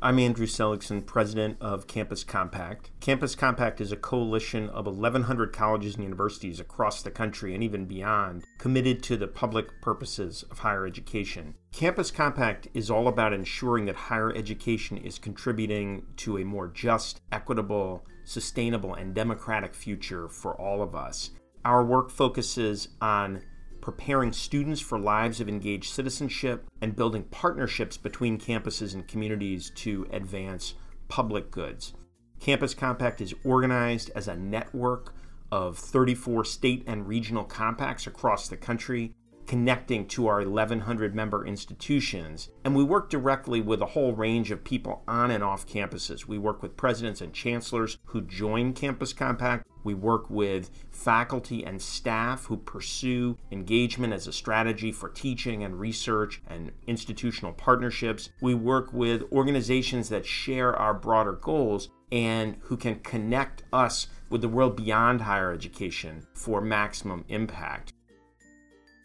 [0.00, 2.92] I'm Andrew Seligsohn, president of Campus Compact.
[3.00, 7.84] Campus Compact is a coalition of 1,100 colleges and universities across the country and even
[7.84, 11.56] beyond committed to the public purposes of higher education.
[11.72, 17.20] Campus Compact is all about ensuring that higher education is contributing to a more just,
[17.32, 21.30] equitable, sustainable, and democratic future for all of us.
[21.64, 23.42] Our work focuses on
[23.88, 30.06] preparing students for lives of engaged citizenship, and building partnerships between campuses and communities to
[30.10, 30.74] advance
[31.08, 31.94] public goods.
[32.38, 35.14] Campus Compact is organized as a network
[35.50, 39.14] of 34 state and regional compacts across the country
[39.46, 42.50] connecting to our 1,100 member institutions.
[42.66, 46.26] And we work directly with a whole range of people on and off campuses.
[46.26, 49.66] We work with presidents and chancellors who join Campus Compact.
[49.84, 55.78] We work with faculty and staff who pursue engagement as a strategy for teaching and
[55.78, 58.30] research and institutional partnerships.
[58.40, 64.40] We work with organizations that share our broader goals and who can connect us with
[64.40, 67.92] the world beyond higher education for maximum impact.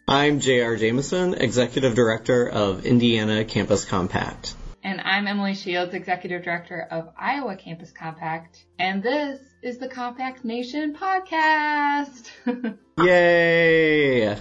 [0.06, 0.76] I'm J.R.
[0.76, 4.54] Jamison, Executive Director of Indiana Campus Compact.
[4.84, 8.66] And I'm Emily Shields, Executive Director of Iowa Campus Compact.
[8.78, 12.28] And this is the Compact Nation podcast.
[12.98, 14.36] Yay!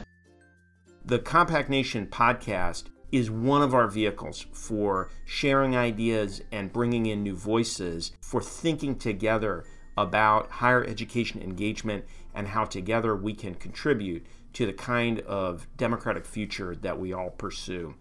[1.05, 7.23] The Compact Nation podcast is one of our vehicles for sharing ideas and bringing in
[7.23, 9.63] new voices, for thinking together
[9.97, 12.03] about higher education engagement
[12.35, 17.29] and how together we can contribute to the kind of democratic future that we all
[17.29, 17.95] pursue.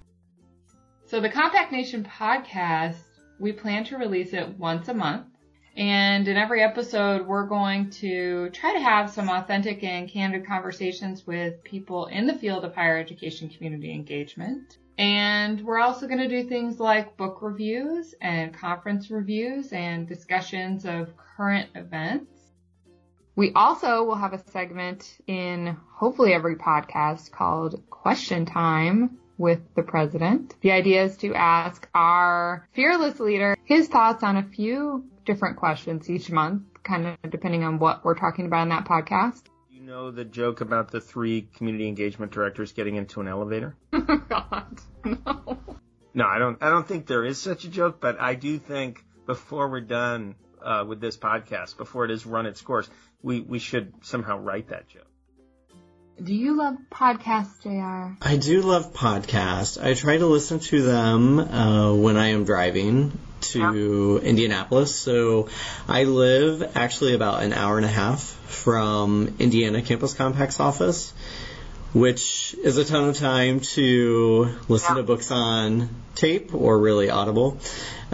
[1.12, 2.96] So, the Compact Nation podcast,
[3.38, 5.26] we plan to release it once a month.
[5.76, 11.26] And in every episode, we're going to try to have some authentic and candid conversations
[11.26, 14.78] with people in the field of higher education community engagement.
[14.96, 20.86] And we're also going to do things like book reviews and conference reviews and discussions
[20.86, 22.32] of current events.
[23.36, 29.82] We also will have a segment in hopefully every podcast called Question Time with the
[29.82, 30.54] President.
[30.60, 36.08] The idea is to ask our fearless leader his thoughts on a few different questions
[36.08, 39.42] each month, kind of depending on what we're talking about in that podcast.
[39.68, 43.76] You know the joke about the three community engagement directors getting into an elevator?
[43.92, 45.58] Oh God, no.
[46.14, 46.62] No, I don't.
[46.62, 50.36] I don't think there is such a joke, but I do think before we're done
[50.62, 52.88] uh, with this podcast, before it has run its course,
[53.22, 55.11] we, we should somehow write that joke.
[56.20, 58.16] Do you love podcasts, JR?
[58.20, 59.82] I do love podcasts.
[59.82, 63.18] I try to listen to them uh, when I am driving
[63.52, 64.28] to yeah.
[64.28, 64.94] Indianapolis.
[64.94, 65.48] So
[65.88, 71.12] I live actually about an hour and a half from Indiana Campus Compact's office,
[71.94, 75.00] which is a ton of time to listen yeah.
[75.00, 77.58] to books on tape or really audible.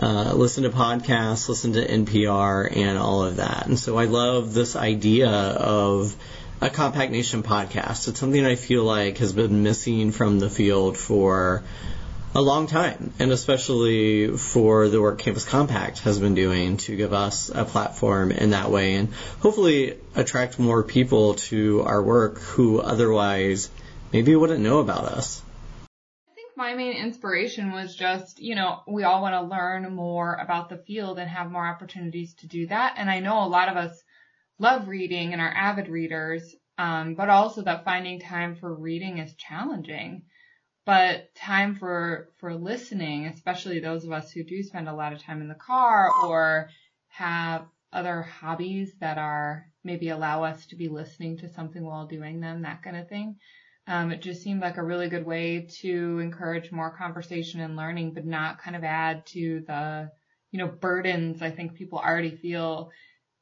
[0.00, 3.66] Uh, listen to podcasts, listen to NPR, and all of that.
[3.66, 6.16] And so I love this idea of
[6.60, 8.08] a Compact Nation podcast.
[8.08, 11.62] It's something I feel like has been missing from the field for
[12.34, 17.12] a long time, and especially for the work Campus Compact has been doing to give
[17.12, 22.80] us a platform in that way and hopefully attract more people to our work who
[22.80, 23.70] otherwise
[24.12, 25.42] maybe wouldn't know about us
[26.30, 30.34] I think my main inspiration was just, you know, we all want to learn more
[30.34, 32.94] about the field and have more opportunities to do that.
[32.96, 34.02] And I know a lot of us
[34.58, 39.34] love reading and are avid readers, um, but also that finding time for reading is
[39.34, 40.22] challenging.
[40.84, 45.22] But time for, for listening, especially those of us who do spend a lot of
[45.22, 46.70] time in the car or
[47.08, 52.40] have other hobbies that are maybe allow us to be listening to something while doing
[52.40, 53.36] them, that kind of thing.
[53.86, 58.12] Um, it just seemed like a really good way to encourage more conversation and learning,
[58.12, 60.10] but not kind of add to the,
[60.52, 62.90] you know, burdens I think people already feel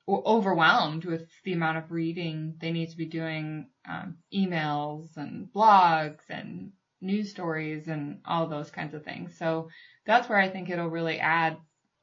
[0.09, 6.29] overwhelmed with the amount of reading they need to be doing, um, emails and blogs
[6.29, 9.37] and news stories and all those kinds of things.
[9.37, 9.69] So
[10.05, 11.59] that's where I think it'll really add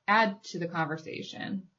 [0.07, 1.69] add to the conversation.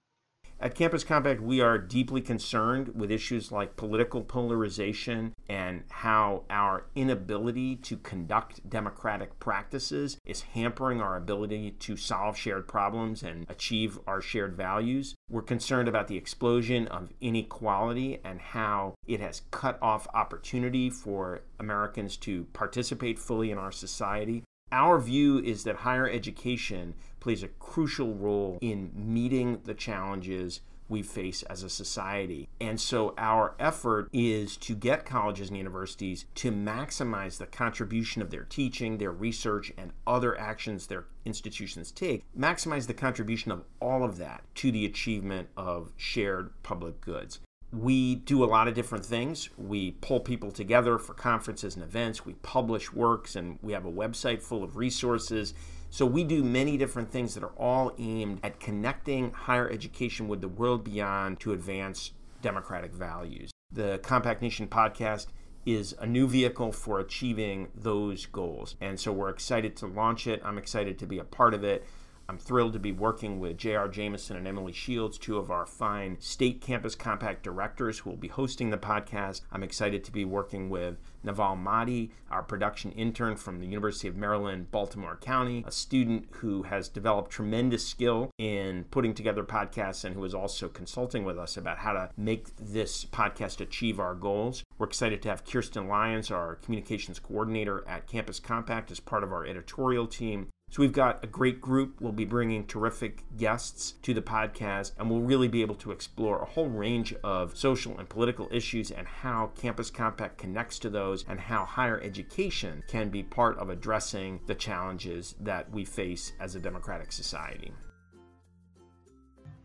[0.64, 6.86] At Campus Compact, we are deeply concerned with issues like political polarization and how our
[6.94, 13.98] inability to conduct democratic practices is hampering our ability to solve shared problems and achieve
[14.06, 15.14] our shared values.
[15.28, 21.42] We're concerned about the explosion of inequality and how it has cut off opportunity for
[21.60, 24.44] Americans to participate fully in our society.
[24.74, 31.00] Our view is that higher education plays a crucial role in meeting the challenges we
[31.00, 32.48] face as a society.
[32.60, 38.32] And so our effort is to get colleges and universities to maximize the contribution of
[38.32, 44.02] their teaching, their research, and other actions their institutions take, maximize the contribution of all
[44.02, 47.38] of that to the achievement of shared public goods
[47.74, 49.50] we do a lot of different things.
[49.56, 52.24] We pull people together for conferences and events.
[52.24, 55.54] We publish works and we have a website full of resources.
[55.90, 60.40] So we do many different things that are all aimed at connecting higher education with
[60.40, 62.12] the world beyond to advance
[62.42, 63.50] democratic values.
[63.72, 65.26] The Compact Nation podcast
[65.66, 68.76] is a new vehicle for achieving those goals.
[68.80, 70.40] And so we're excited to launch it.
[70.44, 71.84] I'm excited to be a part of it.
[72.28, 73.88] I'm thrilled to be working with J.R.
[73.88, 78.28] Jamison and Emily Shields, two of our fine state campus compact directors who will be
[78.28, 79.42] hosting the podcast.
[79.52, 84.16] I'm excited to be working with Naval Mahdi, our production intern from the University of
[84.16, 90.14] Maryland, Baltimore County, a student who has developed tremendous skill in putting together podcasts and
[90.14, 94.64] who is also consulting with us about how to make this podcast achieve our goals.
[94.78, 99.32] We're excited to have Kirsten Lyons, our communications coordinator at Campus Compact, as part of
[99.32, 100.48] our editorial team.
[100.74, 102.00] So we've got a great group.
[102.00, 106.42] We'll be bringing terrific guests to the podcast, and we'll really be able to explore
[106.42, 111.24] a whole range of social and political issues and how Campus Compact connects to those
[111.28, 116.56] and how higher education can be part of addressing the challenges that we face as
[116.56, 117.72] a democratic society.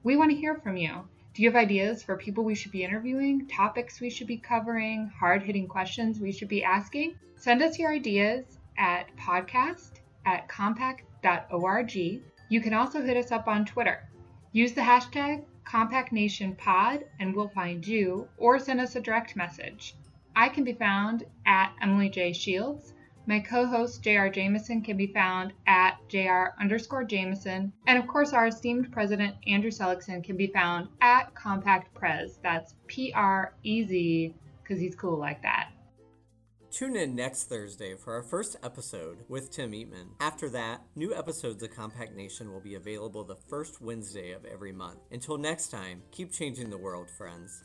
[0.04, 1.08] We want to hear from you.
[1.34, 5.12] Do you have ideas for people we should be interviewing, topics we should be covering,
[5.20, 7.16] hard hitting questions we should be asking?
[7.36, 8.46] Send us your ideas
[8.78, 11.96] at podcast at compact.org.
[11.96, 14.10] You can also hit us up on Twitter.
[14.52, 19.96] Use the hashtag CompactNationPod and we'll find you, or send us a direct message.
[20.36, 22.34] I can be found at Emily J.
[22.34, 22.94] Shields.
[23.28, 24.30] My co-host J.R.
[24.32, 26.56] Jamison can be found at J.R.
[26.60, 27.72] underscore Jamison.
[27.86, 32.40] And of course, our esteemed president Andrew Seligsohn can be found at Compact Prez.
[32.42, 34.34] That's P-R-E-Z,
[34.64, 35.70] because he's cool like that.
[36.72, 40.10] Tune in next Thursday for our first episode with Tim Eatman.
[40.20, 44.72] After that, new episodes of Compact Nation will be available the first Wednesday of every
[44.72, 45.00] month.
[45.12, 47.64] Until next time, keep changing the world, friends.